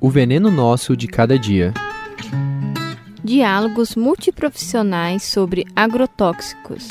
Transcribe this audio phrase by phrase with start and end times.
[0.00, 1.74] O veneno nosso de cada dia.
[3.24, 6.86] Diálogos multiprofissionais sobre agrotóxicos.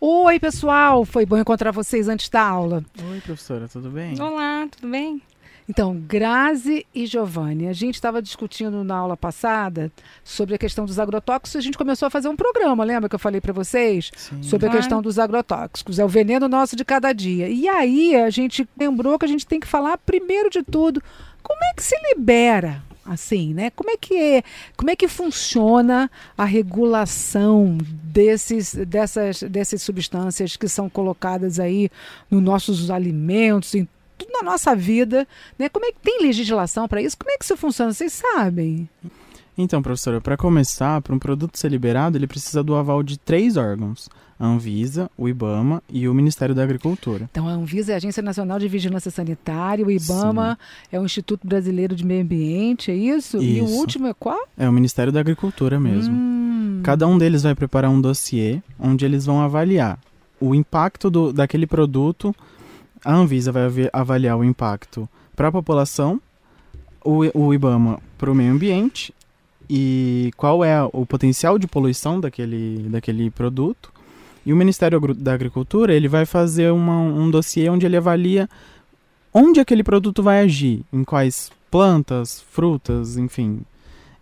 [0.00, 1.04] Oi, pessoal!
[1.04, 2.82] Foi bom encontrar vocês antes da aula.
[3.10, 4.18] Oi, professora, tudo bem?
[4.18, 5.20] Olá, tudo bem?
[5.68, 9.92] Então, Grazi e Giovanni, a gente estava discutindo na aula passada
[10.24, 11.56] sobre a questão dos agrotóxicos.
[11.56, 14.10] A gente começou a fazer um programa, lembra que eu falei para vocês?
[14.16, 14.42] Sim.
[14.42, 14.74] Sobre Claro.
[14.78, 15.98] a questão dos agrotóxicos.
[15.98, 17.48] É o veneno nosso de cada dia.
[17.48, 21.00] E aí a gente lembrou que a gente tem que falar, primeiro de tudo,
[21.42, 23.70] como é que se libera assim, né?
[23.70, 24.42] Como é que é,
[24.76, 31.90] como é que funciona a regulação desses, dessas, dessas substâncias que são colocadas aí
[32.30, 33.88] nos nossos alimentos, em
[34.24, 35.26] tudo na nossa vida,
[35.58, 35.68] né?
[35.68, 37.16] Como é que tem legislação para isso?
[37.16, 37.92] Como é que isso funciona?
[37.92, 38.88] Vocês sabem?
[39.56, 43.56] Então, professora, para começar, para um produto ser liberado, ele precisa do aval de três
[43.56, 44.08] órgãos:
[44.40, 47.28] a Anvisa, o IBAMA e o Ministério da Agricultura.
[47.30, 50.58] Então, a Anvisa é a Agência Nacional de Vigilância Sanitária, o IBAMA
[50.90, 53.42] é o Instituto Brasileiro de Meio Ambiente, é isso?
[53.42, 53.74] E o Isso.
[53.74, 54.48] último é qual?
[54.56, 56.14] É o Ministério da Agricultura mesmo.
[56.14, 56.80] Hum.
[56.82, 59.98] Cada um deles vai preparar um dossiê onde eles vão avaliar
[60.40, 62.34] o impacto do, daquele produto.
[63.04, 66.20] A Anvisa vai avaliar o impacto para a população,
[67.04, 69.12] o, o IBAMA para o meio ambiente
[69.68, 73.92] e qual é o potencial de poluição daquele, daquele produto.
[74.44, 78.48] E o Ministério da Agricultura ele vai fazer uma- um dossiê onde ele avalia
[79.32, 83.62] onde aquele produto vai agir, em quais plantas, frutas, enfim,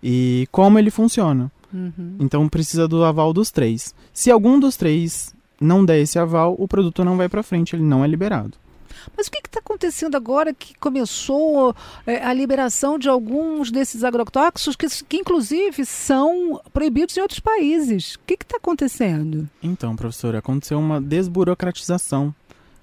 [0.02, 1.50] e como ele funciona.
[1.72, 2.16] Uhum.
[2.20, 3.94] Então precisa do aval dos três.
[4.12, 7.82] Se algum dos três não der esse aval, o produto não vai para frente, ele
[7.82, 8.52] não é liberado.
[9.16, 11.74] Mas o que está acontecendo agora que começou
[12.06, 18.14] é, a liberação de alguns desses agrotóxicos que, que, inclusive, são proibidos em outros países?
[18.14, 19.48] O que está acontecendo?
[19.62, 22.34] Então, professora, aconteceu uma desburocratização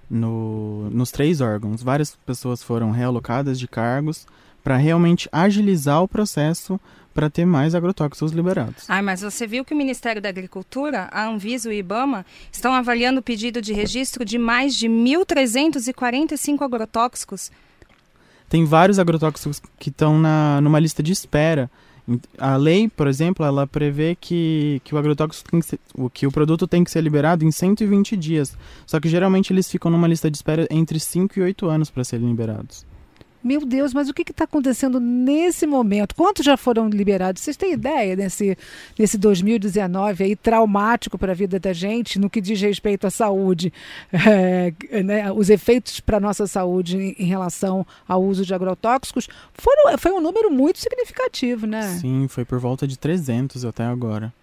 [0.09, 1.83] no, nos três órgãos.
[1.83, 4.25] Várias pessoas foram realocadas de cargos
[4.63, 6.79] para realmente agilizar o processo
[7.17, 8.87] para ter mais agrotóxicos liberados.
[8.87, 12.71] Ai, mas você viu que o Ministério da Agricultura, a Anvisa e o IBAMA estão
[12.71, 17.51] avaliando o pedido de registro de mais de 1.345 agrotóxicos.
[18.47, 21.71] Tem vários agrotóxicos que estão na, numa lista de espera.
[22.37, 25.79] A lei, por exemplo, ela prevê que, que o agrotóxico tem que ser,
[26.13, 28.55] que o produto tem que ser liberado em 120 dias.
[28.85, 32.03] Só que geralmente eles ficam numa lista de espera entre 5 e 8 anos para
[32.03, 32.85] serem liberados.
[33.43, 36.15] Meu Deus, mas o que está acontecendo nesse momento?
[36.15, 37.41] Quantos já foram liberados?
[37.41, 38.57] Vocês têm ideia desse,
[38.97, 43.71] desse 2019 aí traumático para a vida da gente no que diz respeito à saúde,
[44.27, 49.27] É, né, os efeitos para a nossa saúde em, em relação ao uso de agrotóxicos?
[49.53, 51.83] Foram, foi um número muito significativo, né?
[51.99, 54.33] Sim, foi por volta de 300 até agora.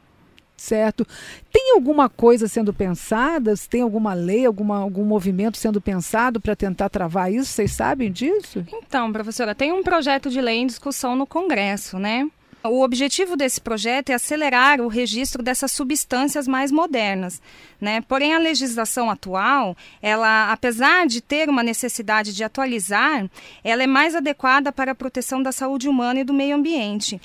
[0.56, 1.06] Certo.
[1.52, 3.54] Tem alguma coisa sendo pensada?
[3.68, 7.52] Tem alguma lei, alguma, algum movimento sendo pensado para tentar travar isso?
[7.52, 8.64] Vocês sabem disso?
[8.72, 12.28] Então, professora, tem um projeto de lei em discussão no Congresso, né?
[12.66, 17.42] O objetivo desse projeto é acelerar o registro dessas substâncias mais modernas,
[17.78, 18.00] né?
[18.00, 23.28] Porém, a legislação atual, ela, apesar de ter uma necessidade de atualizar,
[23.62, 27.20] ela é mais adequada para a proteção da saúde humana e do meio ambiente.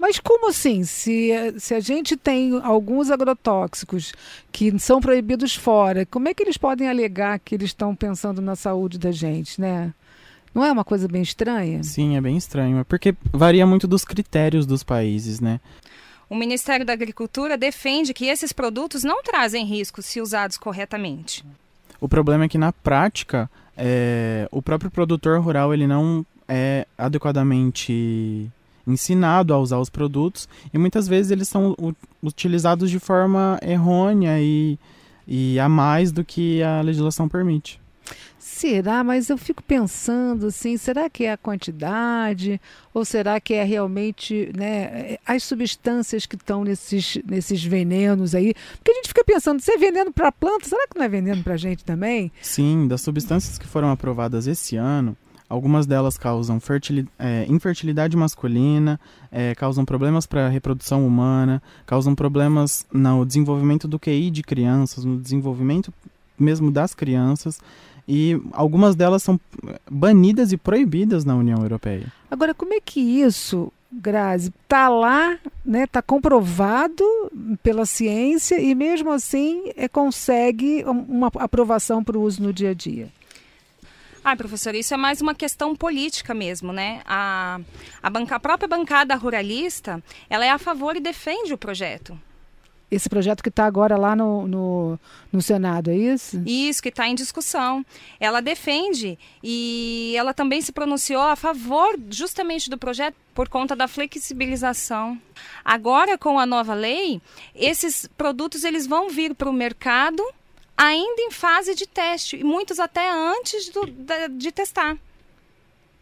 [0.00, 0.82] Mas como assim?
[0.82, 4.14] Se, se a gente tem alguns agrotóxicos
[4.50, 8.56] que são proibidos fora, como é que eles podem alegar que eles estão pensando na
[8.56, 9.92] saúde da gente, né?
[10.54, 11.82] Não é uma coisa bem estranha?
[11.82, 15.60] Sim, é bem estranho, é porque varia muito dos critérios dos países, né?
[16.30, 21.44] O Ministério da Agricultura defende que esses produtos não trazem riscos se usados corretamente.
[22.00, 28.50] O problema é que na prática, é, o próprio produtor rural ele não é adequadamente
[28.86, 31.76] ensinado a usar os produtos e muitas vezes eles são
[32.22, 34.78] utilizados de forma errônea e,
[35.26, 37.80] e a mais do que a legislação permite.
[38.60, 39.04] Será?
[39.04, 42.60] Mas eu fico pensando assim, será que é a quantidade
[42.92, 48.54] ou será que é realmente né, as substâncias que estão nesses, nesses venenos aí?
[48.76, 51.08] Porque a gente fica pensando, se é veneno para a planta, será que não é
[51.08, 52.32] veneno para a gente também?
[52.42, 55.16] Sim, das substâncias que foram aprovadas esse ano,
[55.50, 56.58] algumas delas causam
[57.18, 58.98] é, infertilidade masculina,
[59.32, 65.04] é, causam problemas para a reprodução humana, causam problemas no desenvolvimento do QI de crianças,
[65.04, 65.92] no desenvolvimento
[66.38, 67.60] mesmo das crianças,
[68.08, 69.38] e algumas delas são
[69.90, 72.06] banidas e proibidas na União Europeia.
[72.30, 77.04] Agora, como é que isso, Grazi, está lá, né, está comprovado
[77.62, 82.70] pela ciência e mesmo assim é, consegue um- uma aprovação para o uso no dia
[82.70, 83.08] a dia?
[84.22, 87.00] Ah, professora, isso é mais uma questão política mesmo, né?
[87.06, 87.58] A,
[88.02, 92.18] a, banca, a própria bancada ruralista, ela é a favor e defende o projeto.
[92.90, 94.98] Esse projeto que está agora lá no, no,
[95.32, 96.42] no, Senado, é isso?
[96.44, 97.86] Isso, que está em discussão.
[98.18, 103.86] Ela defende e ela também se pronunciou a favor justamente do projeto por conta da
[103.86, 105.16] flexibilização.
[105.64, 107.22] Agora, com a nova lei,
[107.54, 110.22] esses produtos eles vão vir para o mercado
[110.80, 114.96] ainda em fase de teste, e muitos até antes do, de, de testar.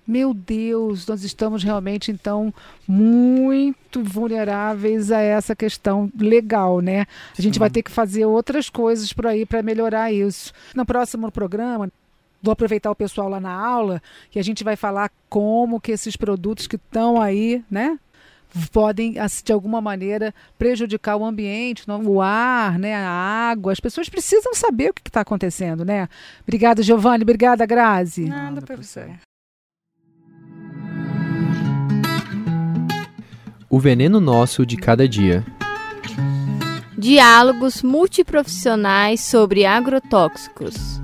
[0.07, 2.55] Meu Deus, nós estamos realmente então
[2.87, 7.07] muito vulneráveis a essa questão legal, né?
[7.37, 10.53] A gente vai ter que fazer outras coisas por aí para melhorar isso.
[10.75, 11.91] No próximo programa,
[12.41, 14.01] vou aproveitar o pessoal lá na aula
[14.35, 17.99] e a gente vai falar como que esses produtos que estão aí, né?
[18.71, 19.15] Podem
[19.45, 23.73] de alguma maneira prejudicar o ambiente, o ar, né, a água.
[23.73, 26.09] As pessoas precisam saber o que está acontecendo, né?
[26.43, 27.23] Obrigada, Giovanni.
[27.23, 28.27] Obrigada, Grazi.
[28.27, 29.11] Nada, professor.
[33.71, 35.45] O veneno nosso de cada dia.
[36.97, 41.01] Diálogos multiprofissionais sobre agrotóxicos.